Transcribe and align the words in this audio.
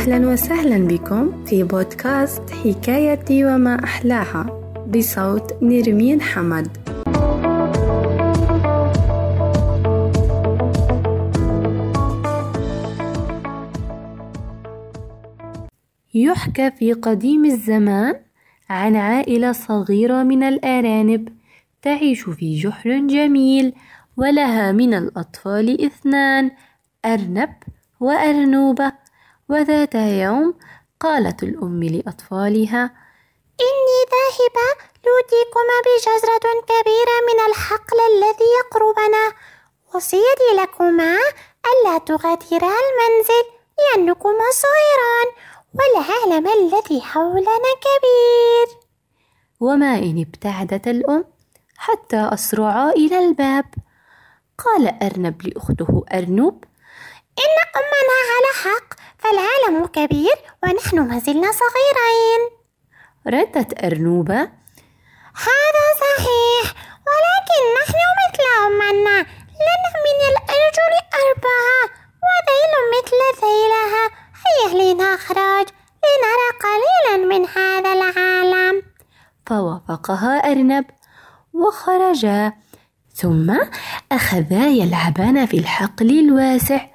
أهلا 0.00 0.28
وسهلا 0.28 0.86
بكم 0.88 1.44
في 1.44 1.62
بودكاست 1.62 2.50
حكايتي 2.50 3.44
وما 3.44 3.84
أحلاها 3.84 4.42
بصوت 4.88 5.62
نرمين 5.62 6.20
حمد. 6.22 6.68
يحكى 16.14 16.70
في 16.70 16.92
قديم 16.92 17.44
الزمان 17.44 18.14
عن 18.70 18.96
عائلة 18.96 19.52
صغيرة 19.52 20.22
من 20.22 20.42
الأرانب 20.42 21.28
تعيش 21.82 22.22
في 22.22 22.58
جحر 22.58 22.90
جميل 22.90 23.72
ولها 24.16 24.72
من 24.72 24.94
الأطفال 24.94 25.86
اثنان 25.86 26.50
أرنب 27.04 27.50
وأرنوبة. 28.00 29.09
وذات 29.50 29.94
يوم 29.94 30.54
قالت 31.00 31.42
الأم 31.42 31.82
لأطفالها 31.84 32.82
إني 33.66 33.98
ذاهبة 34.14 34.68
لأوتيكما 35.04 35.76
بجزرة 35.86 36.46
كبيرة 36.70 37.16
من 37.28 37.38
الحقل 37.50 37.98
الذي 38.12 38.48
يقربنا 38.60 39.32
وصيتي 39.94 40.50
لكما 40.62 41.18
ألا 41.70 41.98
تغادرا 41.98 42.74
المنزل 42.84 43.44
لأنكما 43.78 44.44
صغيران 44.62 45.28
والعالم 45.74 46.48
الذي 46.48 47.00
حولنا 47.00 47.70
كبير. 47.86 48.78
وما 49.60 49.94
إن 49.94 50.26
ابتعدت 50.28 50.88
الأم 50.88 51.24
حتى 51.76 52.30
أسرعا 52.32 52.90
إلى 52.90 53.18
الباب. 53.18 53.64
قال 54.58 55.02
أرنب 55.02 55.42
لأخته 55.46 56.04
أرنب 56.12 56.64
إن 57.44 57.56
أمنا 57.80 58.18
على 58.30 58.50
حق 58.64 58.99
فالعالم 59.30 59.86
كبير 59.86 60.34
ونحن 60.62 60.98
ما 61.00 61.18
زلنا 61.18 61.50
صغيرين. 61.52 62.42
ردت 63.26 63.84
أرنوبة. 63.84 64.40
هذا 65.46 65.84
صحيح 66.04 66.74
ولكن 67.08 67.62
نحن 67.80 67.98
مثل 68.20 68.44
أمنا 68.66 69.18
لنا 69.66 69.90
من 70.06 70.18
الأرجل 70.30 70.94
أربعة 71.22 71.82
وذيل 72.24 72.72
مثل 72.94 73.20
ذيلها. 73.44 74.04
هيا 74.44 74.68
لنخرج 74.92 75.66
لنرى 76.04 76.48
قليلا 76.66 77.16
من 77.26 77.48
هذا 77.48 77.92
العالم. 77.92 78.82
فوافقها 79.46 80.50
أرنب 80.50 80.84
وخرجا 81.52 82.52
ثم 83.14 83.56
أخذا 84.12 84.66
يلعبان 84.66 85.46
في 85.46 85.58
الحقل 85.58 86.10
الواسع 86.10 86.86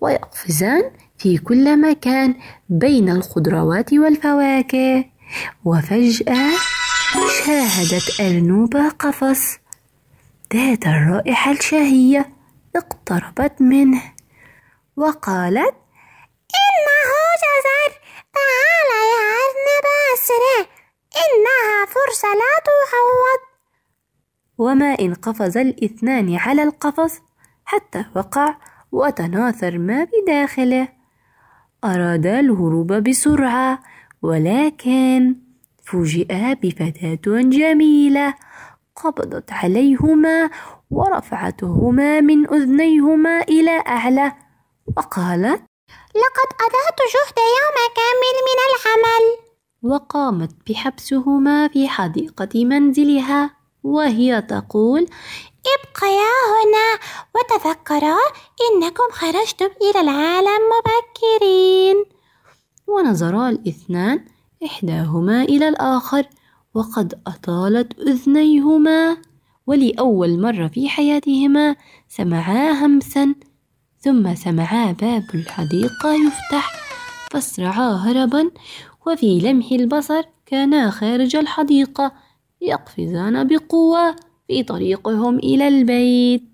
ويقفزان 0.00 1.03
في 1.18 1.38
كل 1.38 1.80
مكان 1.80 2.34
بين 2.68 3.08
الخضروات 3.08 3.92
والفواكه. 3.92 5.04
وفجأة 5.64 6.50
شاهدت 7.46 8.20
أرنوبة 8.20 8.88
قفص. 8.88 9.58
ذات 10.54 10.86
الرائحة 10.86 11.50
الشهية 11.50 12.28
اقتربت 12.76 13.60
منه. 13.60 14.02
وقالت 14.96 15.74
إنه 16.60 17.10
جزر 17.44 17.90
تعال 18.34 18.90
يا 19.14 19.24
أرنب 19.44 19.86
أسرع 20.14 20.74
إنها 21.16 21.86
فرصة 21.86 22.28
لا 22.28 22.62
تعوض 22.64 23.40
وما 24.58 24.96
إن 25.00 25.14
قفز 25.14 25.56
الإثنان 25.56 26.36
على 26.36 26.62
القفص 26.62 27.20
حتى 27.64 28.04
وقع 28.16 28.56
وتناثر 28.92 29.78
ما 29.78 30.04
بداخله. 30.04 30.88
أرادا 31.84 32.40
الهروب 32.40 32.92
بسرعة 32.92 33.82
ولكن 34.22 35.36
فوجئا 35.84 36.52
بفتاة 36.52 37.42
جميلة 37.42 38.34
قبضت 38.96 39.52
عليهما 39.52 40.50
ورفعتهما 40.90 42.20
من 42.20 42.54
أذنيهما 42.54 43.42
إلى 43.42 43.82
أعلى 43.88 44.32
وقالت 44.96 45.62
لقد 46.14 46.50
أضعت 46.66 46.98
جهد 47.14 47.38
يوم 47.38 47.76
كامل 47.98 48.36
من 48.48 48.58
العمل. 48.70 49.24
وقامت 49.82 50.70
بحبسهما 50.70 51.68
في 51.68 51.88
حديقة 51.88 52.64
منزلها. 52.64 53.50
وهي 53.84 54.42
تقول 54.42 55.06
ابقيا 55.74 56.34
هنا 56.54 56.98
وتذكرا 57.34 58.16
إنكم 58.64 59.08
خرجتم 59.12 59.68
إلى 59.82 60.00
العالم 60.00 60.60
مبكرين. 60.74 62.04
ونظرا 62.86 63.48
الاثنان 63.48 64.24
إحداهما 64.64 65.42
إلى 65.42 65.68
الآخر 65.68 66.26
وقد 66.74 67.20
أطالت 67.26 67.98
أذنيهما 67.98 69.16
ولأول 69.66 70.40
مرة 70.40 70.68
في 70.68 70.88
حياتهما 70.88 71.76
سمعا 72.08 72.70
همسا 72.70 73.34
ثم 74.00 74.34
سمعا 74.34 74.92
باب 74.92 75.24
الحديقة 75.34 76.14
يفتح 76.14 76.72
فاسرعا 77.30 77.90
هربا 77.92 78.50
وفي 79.06 79.38
لمح 79.38 79.66
البصر 79.72 80.22
كانا 80.46 80.90
خارج 80.90 81.36
الحديقة. 81.36 82.23
يقفزان 82.68 83.46
بقوة 83.46 84.16
في 84.48 84.62
طريقهم 84.62 85.38
إلى 85.38 85.68
البيت. 85.68 86.53